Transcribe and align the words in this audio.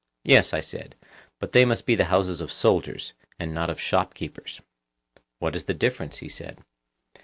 Yes, 0.23 0.51
I 0.51 0.61
said; 0.61 0.95
but 1.39 1.51
they 1.51 1.63
must 1.63 1.85
be 1.85 1.93
the 1.93 2.05
houses 2.05 2.41
of 2.41 2.51
soldiers, 2.51 3.13
and 3.39 3.53
not 3.53 3.69
of 3.69 3.79
shop 3.79 4.15
keepers. 4.15 4.59
What 5.37 5.55
is 5.55 5.65
the 5.65 5.75
difference? 5.75 6.17
he 6.17 6.27
said. 6.27 6.57